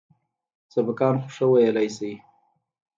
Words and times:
سبقان 0.73 1.15
خو 1.21 1.29
ښه 1.35 1.45
ويلى 1.51 1.85
سئ. 1.97 2.13